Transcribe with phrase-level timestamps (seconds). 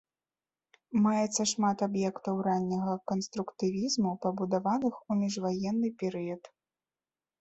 [1.03, 6.43] Маецца шмат аб'ектаў ранняга канструктывізму, пабудаваных ў міжваенны перыяд.